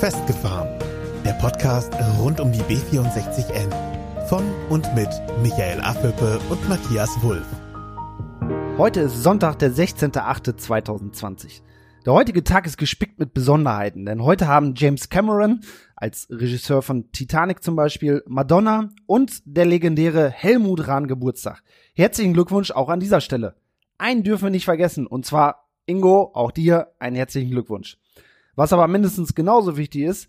[0.00, 0.68] Festgefahren.
[1.24, 3.70] Der Podcast rund um die B64N.
[4.28, 5.08] Von und mit
[5.40, 7.46] Michael Affelpe und Matthias Wulff.
[8.76, 11.62] Heute ist Sonntag, der 16.08.2020.
[12.04, 15.62] Der heutige Tag ist gespickt mit Besonderheiten, denn heute haben James Cameron
[15.96, 21.62] als Regisseur von Titanic zum Beispiel, Madonna und der legendäre Helmut Rahn Geburtstag.
[21.94, 23.56] Herzlichen Glückwunsch auch an dieser Stelle.
[23.96, 27.96] Einen dürfen wir nicht vergessen, und zwar Ingo, auch dir einen herzlichen Glückwunsch.
[28.56, 30.28] Was aber mindestens genauso wichtig ist,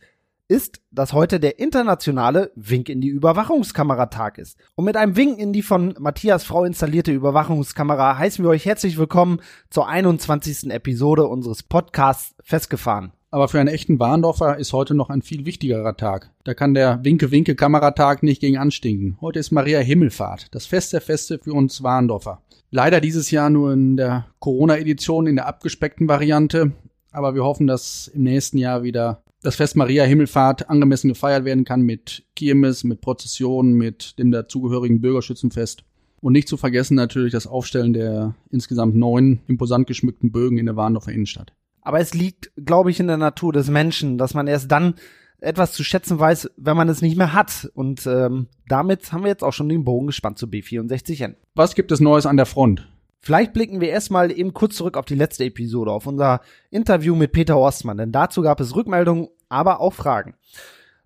[0.49, 4.57] ist, dass heute der internationale Wink in die Überwachungskamera-Tag ist.
[4.75, 8.97] Und mit einem Wink in die von Matthias Frau installierte Überwachungskamera heißen wir euch herzlich
[8.97, 10.69] willkommen zur 21.
[10.71, 13.13] Episode unseres Podcasts Festgefahren.
[13.31, 16.31] Aber für einen echten Warndorfer ist heute noch ein viel wichtigerer Tag.
[16.43, 19.17] Da kann der Winke-Winke-Kameratag nicht gegen anstinken.
[19.21, 22.41] Heute ist Maria Himmelfahrt, das Fest der Feste für uns Warndorfer.
[22.71, 26.73] Leider dieses Jahr nur in der Corona-Edition in der abgespeckten Variante.
[27.17, 31.65] Aber wir hoffen, dass im nächsten Jahr wieder das Fest Maria Himmelfahrt angemessen gefeiert werden
[31.65, 35.83] kann mit Kirmes, mit Prozessionen, mit dem dazugehörigen Bürgerschützenfest.
[36.21, 40.75] Und nicht zu vergessen natürlich das Aufstellen der insgesamt neun imposant geschmückten Bögen in der
[40.75, 41.53] Warndorfer Innenstadt.
[41.81, 44.93] Aber es liegt, glaube ich, in der Natur des Menschen, dass man erst dann
[45.39, 47.71] etwas zu schätzen weiß, wenn man es nicht mehr hat.
[47.73, 51.33] Und ähm, damit haben wir jetzt auch schon den Bogen gespannt zu B64N.
[51.55, 52.87] Was gibt es Neues an der Front?
[53.19, 57.31] Vielleicht blicken wir erstmal eben kurz zurück auf die letzte Episode, auf unser Interview mit
[57.31, 60.35] Peter Horstmann, denn dazu gab es Rückmeldungen, aber auch Fragen.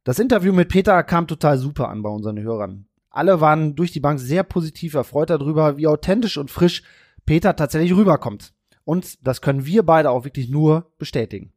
[0.03, 2.85] Das Interview mit Peter kam total super an bei unseren Hörern.
[3.09, 6.83] Alle waren durch die Bank sehr positiv erfreut darüber, wie authentisch und frisch
[7.25, 8.53] Peter tatsächlich rüberkommt.
[8.83, 11.53] Und das können wir beide auch wirklich nur bestätigen.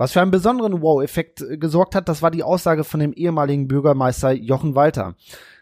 [0.00, 4.32] Was für einen besonderen Wow-Effekt gesorgt hat, das war die Aussage von dem ehemaligen Bürgermeister
[4.32, 5.14] Jochen Walter.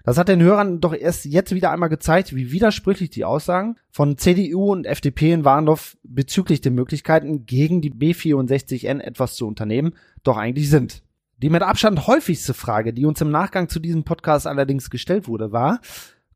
[0.05, 4.17] Das hat den Hörern doch erst jetzt wieder einmal gezeigt, wie widersprüchlich die Aussagen von
[4.17, 10.37] CDU und FDP in Warndorf bezüglich der Möglichkeiten, gegen die B64N etwas zu unternehmen, doch
[10.37, 11.03] eigentlich sind.
[11.39, 15.51] Die mit Abstand häufigste Frage, die uns im Nachgang zu diesem Podcast allerdings gestellt wurde,
[15.51, 15.81] war,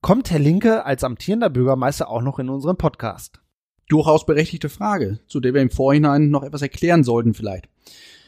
[0.00, 3.41] kommt Herr Linke als amtierender Bürgermeister auch noch in unseren Podcast?
[3.92, 7.68] Durchaus berechtigte Frage, zu der wir im Vorhinein noch etwas erklären sollten vielleicht.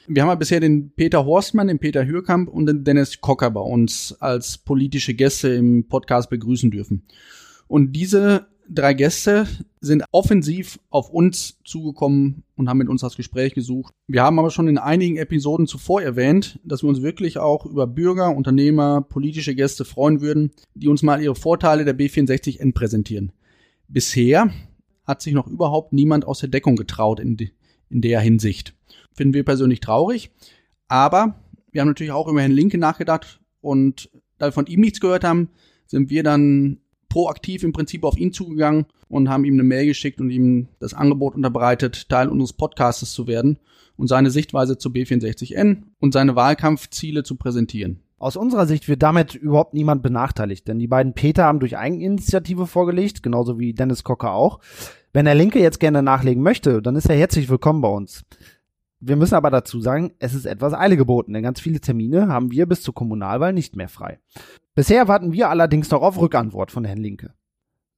[0.07, 3.63] Wir haben ja bisher den Peter Horstmann, den Peter Hürkamp und den Dennis Kocker bei
[3.63, 7.05] uns als politische Gäste im Podcast begrüßen dürfen.
[7.67, 9.47] Und diese drei Gäste
[9.81, 13.95] sind offensiv auf uns zugekommen und haben mit uns das Gespräch gesucht.
[14.07, 17.87] Wir haben aber schon in einigen Episoden zuvor erwähnt, dass wir uns wirklich auch über
[17.87, 23.33] Bürger, Unternehmer, politische Gäste freuen würden, die uns mal ihre Vorteile der B64N präsentieren.
[23.89, 24.51] Bisher
[25.05, 27.53] hat sich noch überhaupt niemand aus der Deckung getraut in, die,
[27.91, 28.75] in der Hinsicht.
[29.13, 30.31] Finden wir persönlich traurig.
[30.89, 35.01] Aber wir haben natürlich auch über Herrn Linke nachgedacht und da wir von ihm nichts
[35.01, 35.51] gehört haben,
[35.87, 36.79] sind wir dann
[37.09, 40.95] proaktiv im Prinzip auf ihn zugegangen und haben ihm eine Mail geschickt und ihm das
[40.95, 43.59] Angebot unterbreitet, Teil unseres Podcastes zu werden
[43.97, 48.04] und seine Sichtweise zu B64N und seine Wahlkampfziele zu präsentieren.
[48.19, 52.67] Aus unserer Sicht wird damit überhaupt niemand benachteiligt, denn die beiden Peter haben durch Eigeninitiative
[52.67, 54.61] vorgelegt, genauso wie Dennis Cocker auch.
[55.13, 58.25] Wenn der Linke jetzt gerne nachlegen möchte, dann ist er herzlich willkommen bei uns.
[59.01, 62.51] Wir müssen aber dazu sagen, es ist etwas Eile geboten, denn ganz viele Termine haben
[62.51, 64.19] wir bis zur Kommunalwahl nicht mehr frei.
[64.75, 67.35] Bisher warten wir allerdings noch auf Rückantwort von Herrn Linke.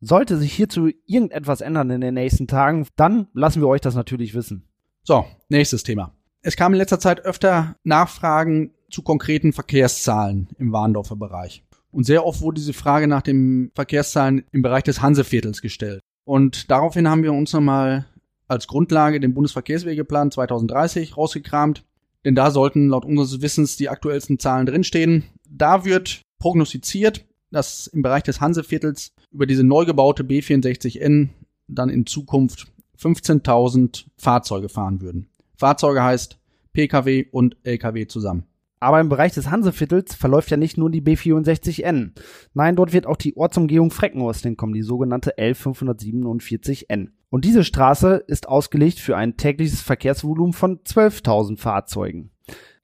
[0.01, 4.35] Sollte sich hierzu irgendetwas ändern in den nächsten Tagen, dann lassen wir euch das natürlich
[4.35, 4.69] wissen.
[5.05, 6.13] So, nächstes Thema.
[6.43, 11.63] Es kamen in letzter Zeit öfter Nachfragen zu konkreten Verkehrszahlen im Warndorfer Bereich.
[11.91, 16.01] Und sehr oft wurde diese Frage nach den Verkehrszahlen im Bereich des Hanseviertels gestellt.
[16.25, 18.07] Und daraufhin haben wir uns nochmal
[18.49, 21.85] als Grundlage den Bundesverkehrswegeplan 2030 rausgekramt.
[22.25, 25.25] Denn da sollten laut unseres Wissens die aktuellsten Zahlen drinstehen.
[25.49, 31.29] Da wird prognostiziert, dass im Bereich des Hanseviertels über diese neu gebaute B64N
[31.69, 32.67] dann in Zukunft
[33.01, 35.29] 15.000 Fahrzeuge fahren würden.
[35.57, 36.39] Fahrzeuge heißt
[36.73, 38.45] Pkw und Lkw zusammen.
[38.79, 42.13] Aber im Bereich des Hanseviertels verläuft ja nicht nur die B64N.
[42.53, 47.09] Nein, dort wird auch die Ortsumgehung Freckenhorst hinkommen, die sogenannte L547N.
[47.31, 52.31] Und diese Straße ist ausgelegt für ein tägliches Verkehrsvolumen von 12.000 Fahrzeugen.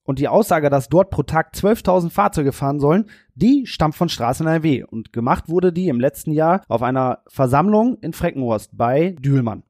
[0.05, 4.47] Und die Aussage, dass dort pro Tag 12.000 Fahrzeuge fahren sollen, die stammt von Straßen
[4.47, 9.63] NRW und gemacht wurde die im letzten Jahr auf einer Versammlung in Freckenhorst bei Dühlmann.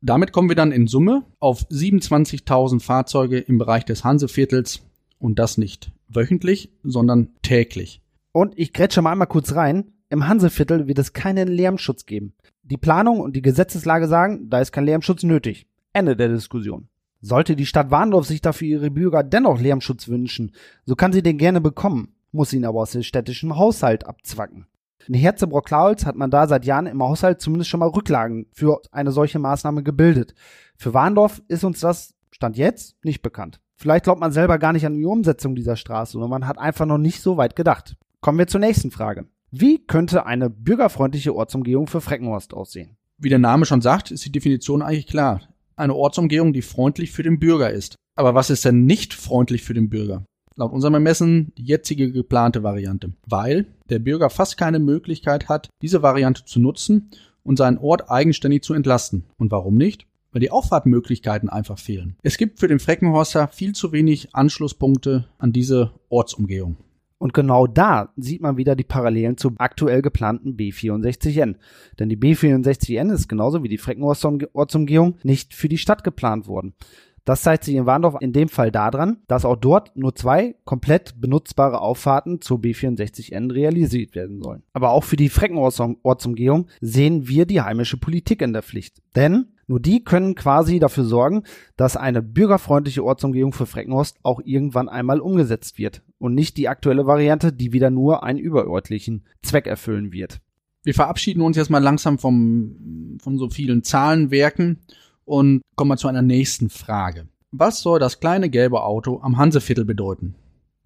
[0.00, 4.82] Damit kommen wir dann in Summe auf 27.000 Fahrzeuge im Bereich des Hanseviertels
[5.20, 8.02] und das nicht wöchentlich, sondern täglich.
[8.32, 9.92] Und ich grätsche mal einmal kurz rein.
[10.08, 12.34] Im Hanseviertel wird es keinen Lärmschutz geben.
[12.62, 15.66] Die Planung und die Gesetzeslage sagen, da ist kein Lärmschutz nötig.
[15.92, 16.88] Ende der Diskussion.
[17.20, 20.52] Sollte die Stadt Warndorf sich dafür ihre Bürger dennoch Lärmschutz wünschen,
[20.86, 24.66] so kann sie den gerne bekommen, muss ihn aber aus dem städtischen Haushalt abzwacken.
[25.06, 29.12] In Herzebrock-Klaulz hat man da seit Jahren im Haushalt zumindest schon mal Rücklagen für eine
[29.12, 30.34] solche Maßnahme gebildet.
[30.76, 33.60] Für Warndorf ist uns das, Stand jetzt, nicht bekannt.
[33.80, 36.84] Vielleicht glaubt man selber gar nicht an die Umsetzung dieser Straße oder man hat einfach
[36.84, 37.96] noch nicht so weit gedacht.
[38.20, 39.24] Kommen wir zur nächsten Frage.
[39.50, 42.98] Wie könnte eine bürgerfreundliche Ortsumgehung für Freckenhorst aussehen?
[43.16, 45.40] Wie der Name schon sagt, ist die Definition eigentlich klar.
[45.76, 47.96] Eine Ortsumgehung, die freundlich für den Bürger ist.
[48.16, 50.26] Aber was ist denn nicht freundlich für den Bürger?
[50.56, 56.02] Laut unserem Ermessen die jetzige geplante Variante, weil der Bürger fast keine Möglichkeit hat, diese
[56.02, 57.12] Variante zu nutzen
[57.44, 59.24] und seinen Ort eigenständig zu entlasten.
[59.38, 60.06] Und warum nicht?
[60.32, 62.16] Weil die Auffahrtmöglichkeiten einfach fehlen.
[62.22, 66.76] Es gibt für den Freckenhorster viel zu wenig Anschlusspunkte an diese Ortsumgehung.
[67.18, 71.56] Und genau da sieht man wieder die Parallelen zur aktuell geplanten B64N.
[71.98, 76.74] Denn die B64N ist genauso wie die Freckenhorster Ortsumgehung nicht für die Stadt geplant worden.
[77.26, 81.20] Das zeigt sich in Warndorf in dem Fall daran, dass auch dort nur zwei komplett
[81.20, 84.62] benutzbare Auffahrten zur B64N realisiert werden sollen.
[84.72, 89.02] Aber auch für die Freckenortsumgehung sehen wir die heimische Politik in der Pflicht.
[89.14, 91.44] Denn nur die können quasi dafür sorgen,
[91.76, 97.06] dass eine bürgerfreundliche Ortsumgehung für Freckenhorst auch irgendwann einmal umgesetzt wird und nicht die aktuelle
[97.06, 100.40] Variante, die wieder nur einen überörtlichen Zweck erfüllen wird.
[100.82, 104.80] Wir verabschieden uns jetzt mal langsam vom, von so vielen Zahlenwerken
[105.24, 107.28] und kommen wir zu einer nächsten Frage.
[107.52, 110.34] Was soll das kleine gelbe Auto am Hanseviertel bedeuten?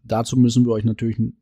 [0.03, 1.33] Dazu müssen wir euch natürlich eine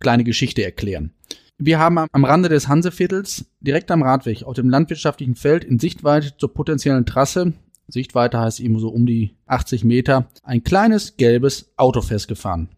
[0.00, 1.12] kleine Geschichte erklären.
[1.62, 6.34] Wir haben am Rande des Hanseviertels, direkt am Radweg, auf dem landwirtschaftlichen Feld in Sichtweite
[6.38, 7.52] zur potenziellen Trasse,
[7.86, 12.70] Sichtweite heißt eben so um die 80 Meter, ein kleines gelbes Auto festgefahren.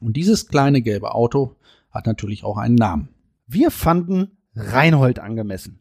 [0.00, 1.54] Und dieses kleine gelbe Auto
[1.92, 3.08] hat natürlich auch einen Namen.
[3.46, 5.78] Wir fanden Reinhold angemessen.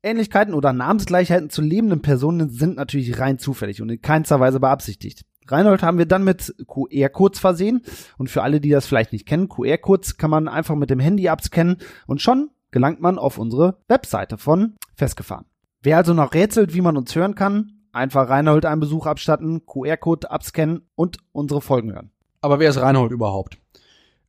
[0.00, 5.24] Ähnlichkeiten oder Namensgleichheiten zu lebenden Personen sind natürlich rein zufällig und in keinster Weise beabsichtigt.
[5.50, 7.82] Reinhold haben wir dann mit QR-Codes versehen
[8.16, 11.28] und für alle, die das vielleicht nicht kennen, QR-Codes kann man einfach mit dem Handy
[11.28, 15.46] abscannen und schon gelangt man auf unsere Webseite von Festgefahren.
[15.82, 20.30] Wer also noch rätselt, wie man uns hören kann, einfach Reinhold einen Besuch abstatten, QR-Code
[20.30, 22.10] abscannen und unsere Folgen hören.
[22.40, 23.58] Aber wer ist Reinhold überhaupt?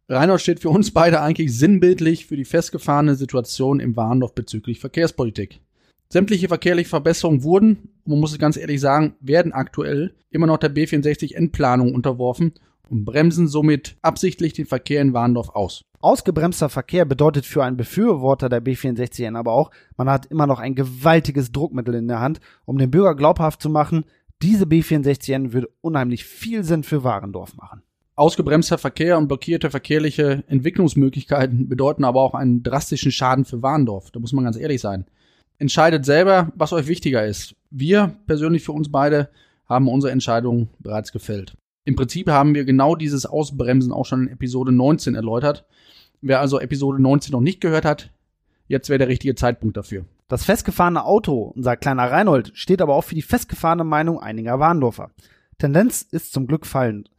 [0.07, 5.61] Reinhold steht für uns beide eigentlich sinnbildlich für die festgefahrene Situation im Warndorf bezüglich Verkehrspolitik.
[6.11, 10.73] Sämtliche verkehrliche Verbesserungen wurden, man muss es ganz ehrlich sagen, werden aktuell immer noch der
[10.73, 12.53] B64-Endplanung unterworfen
[12.89, 15.85] und bremsen somit absichtlich den Verkehr in Warndorf aus.
[16.01, 20.73] Ausgebremster Verkehr bedeutet für einen Befürworter der B64N aber auch, man hat immer noch ein
[20.73, 24.05] gewaltiges Druckmittel in der Hand, um den Bürger glaubhaft zu machen,
[24.41, 27.83] diese B64N würde unheimlich viel Sinn für Warendorf machen.
[28.15, 34.09] Ausgebremster Verkehr und blockierte verkehrliche Entwicklungsmöglichkeiten bedeuten aber auch einen drastischen Schaden für Warndorf.
[34.09, 35.05] Da muss man ganz ehrlich sein.
[35.59, 37.55] Entscheidet selber, was euch wichtiger ist.
[37.69, 39.29] Wir persönlich für uns beide
[39.67, 41.55] haben unsere Entscheidung bereits gefällt.
[41.83, 45.65] Im Prinzip haben wir genau dieses Ausbremsen auch schon in Episode 19 erläutert.
[46.21, 48.09] Wer also Episode 19 noch nicht gehört hat,
[48.67, 50.05] jetzt wäre der richtige Zeitpunkt dafür.
[50.27, 55.11] Das festgefahrene Auto, unser kleiner Reinhold, steht aber auch für die festgefahrene Meinung einiger Warndorfer.
[55.57, 57.09] Tendenz ist zum Glück fallend.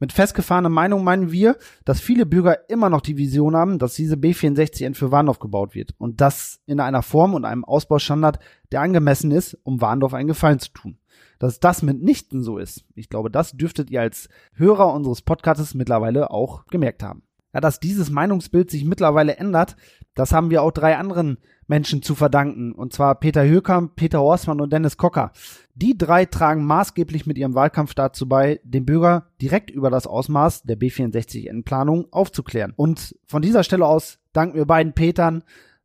[0.00, 4.14] Mit festgefahrener Meinung meinen wir, dass viele Bürger immer noch die Vision haben, dass diese
[4.14, 8.38] B64N für Warndorf gebaut wird und das in einer Form und einem Ausbaustandard,
[8.70, 10.98] der angemessen ist, um Warndorf einen Gefallen zu tun.
[11.40, 16.30] Dass das mitnichten so ist, ich glaube, das dürftet ihr als Hörer unseres Podcasts mittlerweile
[16.30, 17.22] auch gemerkt haben.
[17.54, 19.76] Ja, dass dieses Meinungsbild sich mittlerweile ändert,
[20.14, 22.72] das haben wir auch drei anderen Menschen zu verdanken.
[22.72, 25.32] Und zwar Peter Hökamp, Peter Horstmann und Dennis Kocker.
[25.74, 30.64] Die drei tragen maßgeblich mit ihrem Wahlkampf dazu bei, den Bürger direkt über das Ausmaß
[30.64, 32.74] der B64N-Planung aufzuklären.
[32.76, 35.44] Und von dieser Stelle aus danken wir beiden Petern,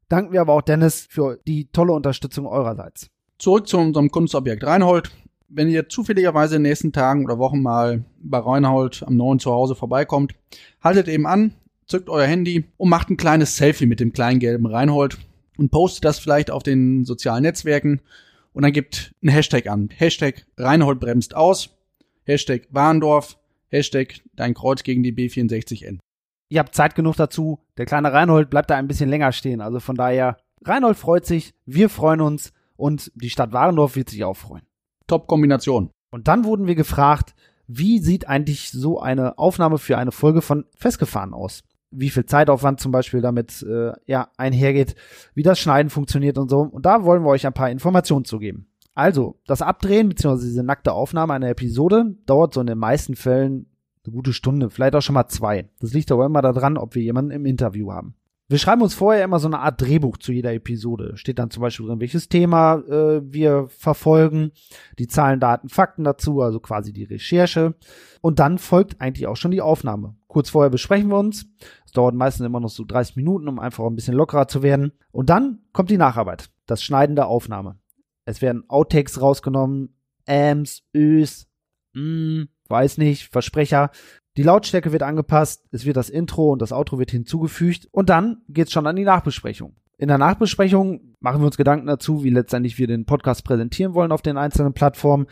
[0.10, 3.10] danken wir aber auch Dennis für die tolle Unterstützung eurerseits.
[3.38, 5.12] Zurück zu unserem Kunstobjekt Reinhold.
[5.56, 9.76] Wenn ihr zufälligerweise in den nächsten Tagen oder Wochen mal bei Reinhold am neuen Zuhause
[9.76, 10.34] vorbeikommt,
[10.82, 11.54] haltet eben an,
[11.86, 15.20] zückt euer Handy und macht ein kleines Selfie mit dem kleinen gelben Reinhold
[15.58, 18.02] und postet das vielleicht auf den sozialen Netzwerken
[18.54, 19.90] und dann gibt ein Hashtag an.
[19.96, 21.70] Hashtag Reinhold bremst aus,
[22.24, 26.00] Hashtag Warndorf, Hashtag Dein Kreuz gegen die B64N.
[26.50, 27.60] Ihr habt Zeit genug dazu.
[27.78, 29.62] Der kleine Reinhold bleibt da ein bisschen länger stehen.
[29.62, 34.24] Also von daher, Reinhold freut sich, wir freuen uns und die Stadt Warendorf wird sich
[34.24, 34.64] auch freuen.
[35.08, 35.90] Top-Kombination.
[36.12, 37.34] Und dann wurden wir gefragt,
[37.68, 41.64] wie sieht eigentlich so eine Aufnahme für eine Folge von Festgefahren aus?
[41.96, 44.96] wie viel Zeitaufwand zum Beispiel damit äh, ja, einhergeht,
[45.36, 46.62] wie das Schneiden funktioniert und so.
[46.62, 48.68] Und da wollen wir euch ein paar Informationen zu geben.
[48.96, 50.44] Also, das Abdrehen bzw.
[50.44, 53.68] diese nackte Aufnahme einer Episode dauert so in den meisten Fällen
[54.06, 55.70] eine gute Stunde, vielleicht auch schon mal zwei.
[55.80, 58.16] Das liegt aber immer daran, ob wir jemanden im Interview haben.
[58.54, 61.18] Wir schreiben uns vorher immer so eine Art Drehbuch zu jeder Episode.
[61.18, 64.52] Steht dann zum Beispiel drin, welches Thema äh, wir verfolgen,
[65.00, 67.74] die Zahlen, Daten, Fakten dazu, also quasi die Recherche.
[68.22, 70.18] Und dann folgt eigentlich auch schon die Aufnahme.
[70.28, 71.48] Kurz vorher besprechen wir uns.
[71.84, 74.92] Es dauert meistens immer noch so 30 Minuten, um einfach ein bisschen lockerer zu werden.
[75.12, 77.80] Und dann kommt die Nacharbeit, das Schneiden der Aufnahme.
[78.26, 81.48] Es werden Outtakes rausgenommen, Ams, Ös,
[81.94, 83.90] mm, weiß nicht, Versprecher.
[84.36, 88.42] Die Lautstärke wird angepasst, es wird das Intro und das Outro wird hinzugefügt und dann
[88.50, 89.76] geht's schon an die Nachbesprechung.
[89.98, 94.12] In der Nachbesprechung machen wir uns Gedanken dazu, wie letztendlich wir den Podcast präsentieren wollen
[94.12, 95.28] auf den einzelnen Plattformen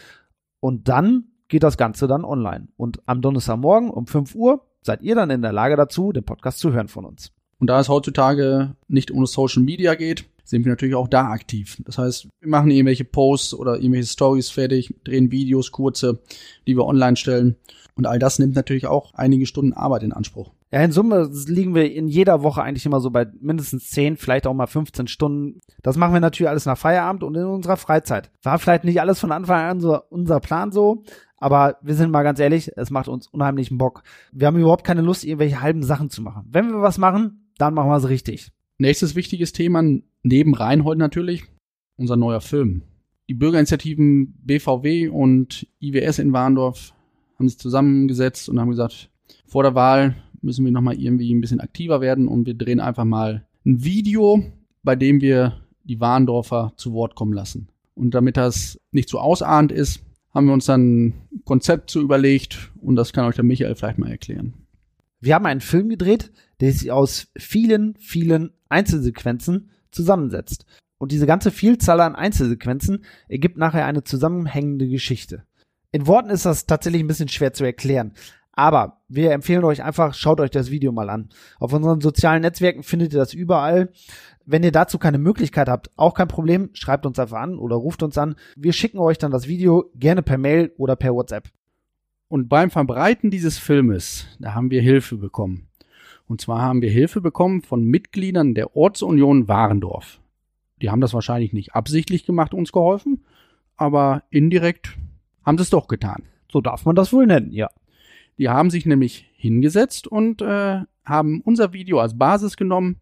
[0.59, 2.67] und dann geht das Ganze dann online.
[2.77, 6.59] Und am Donnerstagmorgen um 5 Uhr seid ihr dann in der Lage dazu, den Podcast
[6.59, 7.31] zu hören von uns.
[7.59, 11.77] Und da es heutzutage nicht ohne Social Media geht, sind wir natürlich auch da aktiv.
[11.85, 16.19] Das heißt, wir machen irgendwelche Posts oder irgendwelche Stories fertig, drehen Videos, kurze,
[16.67, 17.55] die wir online stellen.
[17.95, 20.53] Und all das nimmt natürlich auch einige Stunden Arbeit in Anspruch.
[20.71, 24.47] Ja, in Summe liegen wir in jeder Woche eigentlich immer so bei mindestens 10, vielleicht
[24.47, 25.59] auch mal 15 Stunden.
[25.81, 28.31] Das machen wir natürlich alles nach Feierabend und in unserer Freizeit.
[28.41, 31.03] War vielleicht nicht alles von Anfang an so unser Plan so,
[31.35, 34.03] aber wir sind mal ganz ehrlich, es macht uns unheimlichen Bock.
[34.31, 36.47] Wir haben überhaupt keine Lust, irgendwelche halben Sachen zu machen.
[36.49, 38.51] Wenn wir was machen, dann machen wir es richtig.
[38.77, 39.83] Nächstes wichtiges Thema,
[40.23, 41.43] neben Reinhold natürlich,
[41.97, 42.83] unser neuer Film.
[43.27, 46.93] Die Bürgerinitiativen BVW und IWS in Warndorf
[47.41, 49.09] haben sich zusammengesetzt und haben gesagt,
[49.47, 53.03] vor der Wahl müssen wir nochmal irgendwie ein bisschen aktiver werden und wir drehen einfach
[53.03, 54.43] mal ein Video,
[54.83, 57.69] bei dem wir die Warndorfer zu Wort kommen lassen.
[57.95, 62.71] Und damit das nicht zu ausahnt ist, haben wir uns dann ein Konzept zu überlegt
[62.79, 64.53] und das kann euch der Michael vielleicht mal erklären.
[65.19, 70.65] Wir haben einen Film gedreht, der sich aus vielen, vielen Einzelsequenzen zusammensetzt.
[70.99, 75.43] Und diese ganze Vielzahl an Einzelsequenzen ergibt nachher eine zusammenhängende Geschichte.
[75.91, 78.13] In Worten ist das tatsächlich ein bisschen schwer zu erklären.
[78.53, 81.29] Aber wir empfehlen euch einfach, schaut euch das Video mal an.
[81.59, 83.91] Auf unseren sozialen Netzwerken findet ihr das überall.
[84.45, 88.03] Wenn ihr dazu keine Möglichkeit habt, auch kein Problem, schreibt uns einfach an oder ruft
[88.03, 88.35] uns an.
[88.55, 91.49] Wir schicken euch dann das Video gerne per Mail oder per WhatsApp.
[92.27, 95.67] Und beim Verbreiten dieses Filmes, da haben wir Hilfe bekommen.
[96.27, 100.21] Und zwar haben wir Hilfe bekommen von Mitgliedern der Ortsunion Warendorf.
[100.81, 103.25] Die haben das wahrscheinlich nicht absichtlich gemacht, uns geholfen,
[103.75, 104.97] aber indirekt
[105.45, 106.23] haben sie es doch getan.
[106.51, 107.69] So darf man das wohl nennen, ja.
[108.37, 112.97] Die haben sich nämlich hingesetzt und äh, haben unser Video als Basis genommen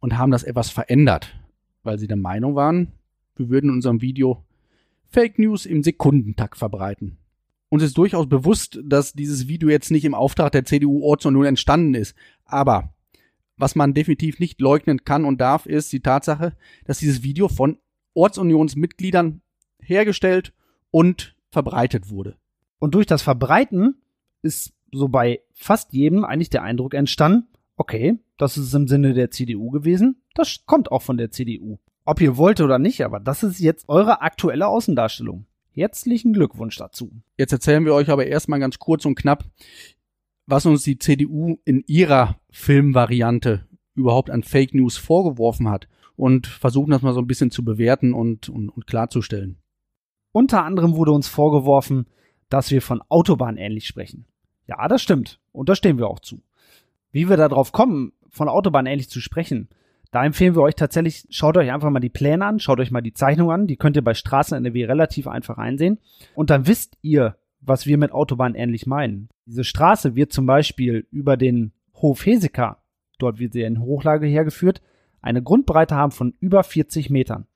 [0.00, 1.34] und haben das etwas verändert,
[1.82, 2.92] weil sie der Meinung waren,
[3.36, 4.44] wir würden in unserem Video
[5.04, 7.18] Fake News im Sekundentakt verbreiten.
[7.68, 11.94] Uns ist durchaus bewusst, dass dieses Video jetzt nicht im Auftrag der CDU Ortsunion entstanden
[11.94, 12.14] ist.
[12.44, 12.94] Aber
[13.56, 17.78] was man definitiv nicht leugnen kann und darf, ist die Tatsache, dass dieses Video von
[18.14, 19.40] Ortsunionsmitgliedern
[19.80, 20.52] hergestellt
[20.90, 22.36] und verbreitet wurde.
[22.78, 24.02] Und durch das Verbreiten
[24.42, 27.48] ist so bei fast jedem eigentlich der Eindruck entstanden,
[27.78, 31.78] okay, das ist im Sinne der CDU gewesen, das kommt auch von der CDU.
[32.04, 35.46] Ob ihr wollt oder nicht, aber das ist jetzt eure aktuelle Außendarstellung.
[35.70, 37.10] Herzlichen Glückwunsch dazu.
[37.38, 39.46] Jetzt erzählen wir euch aber erstmal ganz kurz und knapp,
[40.44, 46.90] was uns die CDU in ihrer Filmvariante überhaupt an Fake News vorgeworfen hat und versuchen
[46.90, 49.56] das mal so ein bisschen zu bewerten und, und, und klarzustellen.
[50.36, 52.04] Unter anderem wurde uns vorgeworfen,
[52.50, 54.26] dass wir von Autobahn ähnlich sprechen.
[54.66, 55.40] Ja, das stimmt.
[55.50, 56.42] Und da stehen wir auch zu.
[57.10, 59.70] Wie wir darauf kommen, von Autobahn ähnlich zu sprechen,
[60.10, 63.00] da empfehlen wir euch tatsächlich, schaut euch einfach mal die Pläne an, schaut euch mal
[63.00, 66.00] die Zeichnung an, die könnt ihr bei Straßen NRW relativ einfach einsehen.
[66.34, 69.30] Und dann wisst ihr, was wir mit Autobahn ähnlich meinen.
[69.46, 72.82] Diese Straße wird zum Beispiel über den Hof Heseka,
[73.18, 74.82] dort wird sie in Hochlage hergeführt,
[75.22, 77.46] eine Grundbreite haben von über 40 Metern.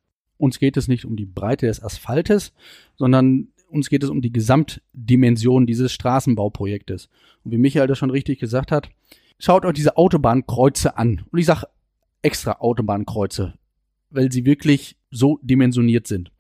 [0.40, 2.54] Uns geht es nicht um die Breite des Asphaltes,
[2.96, 7.10] sondern uns geht es um die Gesamtdimension dieses Straßenbauprojektes.
[7.44, 8.88] Und wie Michael das schon richtig gesagt hat,
[9.38, 11.26] schaut euch diese Autobahnkreuze an.
[11.30, 11.66] Und ich sage
[12.22, 13.52] extra Autobahnkreuze,
[14.08, 16.32] weil sie wirklich so dimensioniert sind.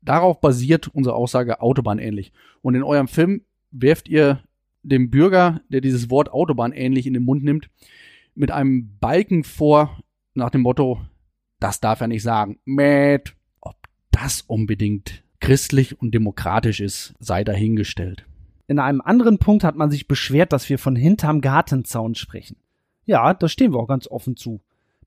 [0.00, 2.32] Darauf basiert unsere Aussage Autobahn ähnlich.
[2.62, 4.42] Und in eurem Film werft ihr
[4.82, 7.68] dem Bürger, der dieses Wort Autobahn ähnlich in den Mund nimmt,
[8.34, 9.98] mit einem Balken vor
[10.32, 11.00] nach dem Motto,
[11.64, 12.58] das darf er nicht sagen.
[12.66, 13.34] Mät.
[13.62, 13.76] Ob
[14.10, 18.26] das unbedingt christlich und demokratisch ist, sei dahingestellt.
[18.66, 22.58] In einem anderen Punkt hat man sich beschwert, dass wir von hinterm Gartenzaun sprechen.
[23.06, 24.60] Ja, da stehen wir auch ganz offen zu.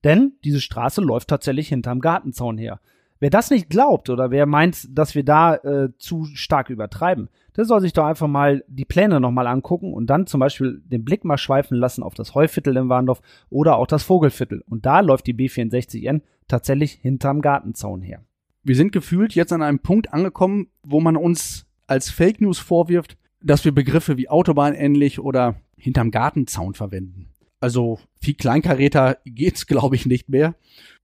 [0.03, 2.79] Denn diese Straße läuft tatsächlich hinterm Gartenzaun her.
[3.19, 7.65] Wer das nicht glaubt oder wer meint, dass wir da äh, zu stark übertreiben, der
[7.65, 11.25] soll sich doch einfach mal die Pläne nochmal angucken und dann zum Beispiel den Blick
[11.25, 14.63] mal schweifen lassen auf das Heuviertel in Warndorf oder auch das Vogelviertel.
[14.69, 18.21] Und da läuft die B64N tatsächlich hinterm Gartenzaun her.
[18.63, 23.17] Wir sind gefühlt jetzt an einem Punkt angekommen, wo man uns als Fake News vorwirft,
[23.41, 27.29] dass wir Begriffe wie Autobahn ähnlich oder hinterm Gartenzaun verwenden.
[27.59, 30.55] Also viel Kleinkaräter geht's, glaube ich, nicht mehr.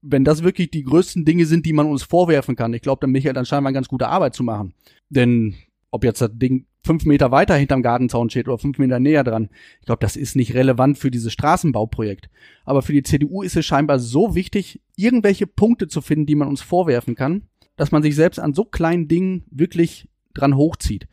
[0.02, 3.12] Wenn das wirklich die größten Dinge sind, die man uns vorwerfen kann, ich glaube, dann
[3.12, 4.74] Michael dann scheinbar ganz gute Arbeit zu machen.
[5.10, 5.56] Denn
[5.92, 9.50] ob jetzt das Ding fünf Meter weiter hinterm Gartenzaun steht oder fünf Meter näher dran,
[9.80, 12.30] ich glaube, das ist nicht relevant für dieses Straßenbauprojekt.
[12.66, 16.50] Aber für die CDU ist es scheinbar so wichtig, irgendwelche Punkte zu finden, die man
[16.50, 17.44] uns vorwerfen kann,
[17.78, 21.08] dass man sich selbst an so kleinen Dingen wirklich dran hochzieht.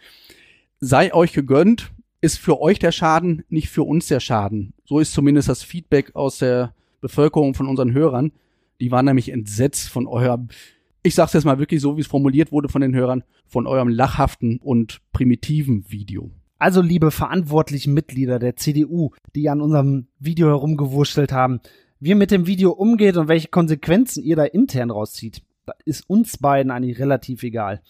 [0.80, 4.75] sei euch gegönnt, ist für euch der Schaden, nicht für uns der Schaden.
[4.85, 8.33] So ist zumindest das Feedback aus der Bevölkerung von unseren Hörern.
[8.81, 10.49] Die waren nämlich entsetzt von eurem,
[11.03, 13.89] ich sag's jetzt mal wirklich so, wie es formuliert wurde von den Hörern, von eurem
[13.89, 16.31] lachhaften und primitiven Video.
[16.59, 21.61] Also, liebe verantwortlichen Mitglieder der CDU, die an unserem Video herumgewurschtelt haben,
[22.00, 25.43] wie ihr mit dem Video umgeht und welche Konsequenzen ihr da intern rauszieht,
[25.87, 27.81] ist uns beiden eigentlich relativ egal.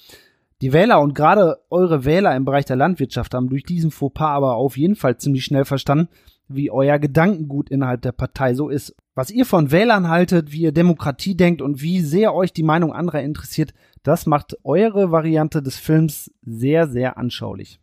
[0.63, 4.57] Die Wähler und gerade eure Wähler im Bereich der Landwirtschaft haben durch diesen Fauxpas aber
[4.57, 6.09] auf jeden Fall ziemlich schnell verstanden,
[6.49, 8.95] wie euer Gedankengut innerhalb der Partei so ist.
[9.15, 12.93] Was ihr von Wählern haltet, wie ihr Demokratie denkt und wie sehr euch die Meinung
[12.93, 17.81] anderer interessiert, das macht eure Variante des Films sehr, sehr anschaulich.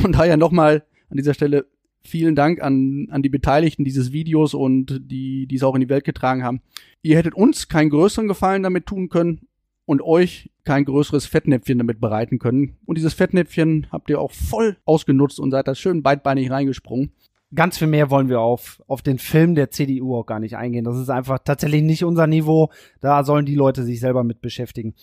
[0.00, 1.66] Von daher nochmal an dieser Stelle
[2.02, 5.88] vielen Dank an, an die Beteiligten dieses Videos und die, die es auch in die
[5.88, 6.60] Welt getragen haben.
[7.02, 9.48] Ihr hättet uns keinen größeren Gefallen damit tun können
[9.86, 12.76] und euch kein größeres Fettnäpfchen damit bereiten können.
[12.86, 17.12] Und dieses Fettnäpfchen habt ihr auch voll ausgenutzt und seid da schön beidbeinig reingesprungen.
[17.54, 20.84] Ganz viel mehr wollen wir auf, auf den Film der CDU auch gar nicht eingehen.
[20.84, 22.70] Das ist einfach tatsächlich nicht unser Niveau.
[23.00, 24.94] Da sollen die Leute sich selber mit beschäftigen.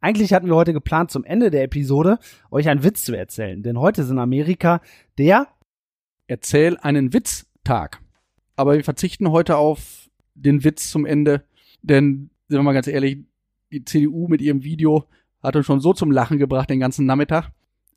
[0.00, 2.18] Eigentlich hatten wir heute geplant, zum Ende der Episode
[2.50, 3.62] euch einen Witz zu erzählen.
[3.62, 4.80] Denn heute ist in Amerika
[5.18, 5.48] der
[6.26, 8.00] Erzähl einen Witz-Tag.
[8.56, 11.44] Aber wir verzichten heute auf den Witz zum Ende.
[11.82, 13.24] Denn, sind wir mal ganz ehrlich,
[13.74, 15.04] die CDU mit ihrem Video
[15.42, 17.50] hat uns schon so zum Lachen gebracht den ganzen Nachmittag,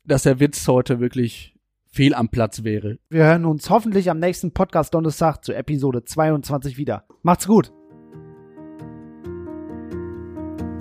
[0.04, 1.54] dass der Witz heute wirklich
[1.86, 2.98] fehl am Platz wäre.
[3.08, 7.04] Wir hören uns hoffentlich am nächsten Podcast Donnerstag zu Episode 22 wieder.
[7.22, 7.72] Macht's gut.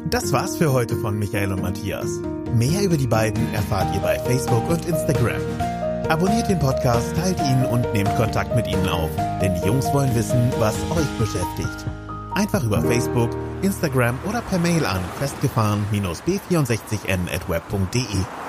[0.10, 2.22] Das war's für heute von Michael und Matthias.
[2.56, 5.42] Mehr über die beiden erfahrt ihr bei Facebook und Instagram.
[6.10, 9.10] Abonniert den Podcast, teilt ihn und nehmt Kontakt mit ihnen auf,
[9.42, 11.86] denn die Jungs wollen wissen, was euch beschäftigt.
[12.34, 18.47] Einfach über Facebook, Instagram oder per Mail an festgefahren-b64n at web.de.